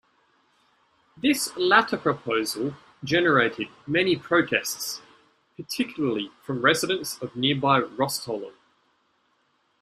[1.15, 4.99] This latter proposal generated many protests,
[5.55, 8.53] particularly from residents of nearby Rhostyllen.